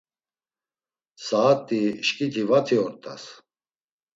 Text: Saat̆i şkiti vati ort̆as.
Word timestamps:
Saat̆i 1.25 1.81
şkiti 2.07 2.43
vati 2.49 2.75
ort̆as. 2.85 3.23